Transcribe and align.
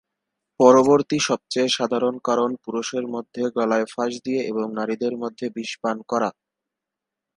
পরবর্তী 0.59 1.17
সবচেয়ে 1.19 1.69
সাধারণ 1.69 2.15
কারণ 2.27 2.49
পুরুষের 2.63 3.05
মধ্যে 3.07 3.43
গলায় 3.55 3.87
ফাঁস 3.93 4.13
দিয়ে 4.25 4.41
এবং 4.43 4.67
নারীদের 4.73 5.13
মধ্যে 5.17 5.45
বিষ 5.55 5.71
পান 5.83 5.97
করা। 6.07 6.29